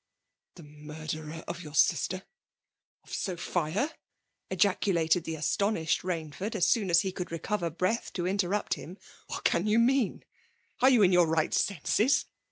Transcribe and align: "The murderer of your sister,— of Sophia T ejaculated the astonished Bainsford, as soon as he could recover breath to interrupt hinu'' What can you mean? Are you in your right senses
"The 0.55 0.63
murderer 0.63 1.43
of 1.47 1.61
your 1.61 1.75
sister,— 1.75 2.25
of 3.03 3.13
Sophia 3.13 3.87
T 3.89 3.93
ejaculated 4.49 5.25
the 5.25 5.35
astonished 5.35 6.01
Bainsford, 6.01 6.55
as 6.55 6.67
soon 6.67 6.89
as 6.89 7.01
he 7.01 7.11
could 7.11 7.31
recover 7.31 7.69
breath 7.69 8.11
to 8.13 8.25
interrupt 8.25 8.77
hinu'' 8.77 8.97
What 9.27 9.43
can 9.43 9.67
you 9.67 9.77
mean? 9.77 10.25
Are 10.79 10.89
you 10.89 11.03
in 11.03 11.11
your 11.11 11.27
right 11.27 11.53
senses 11.53 12.25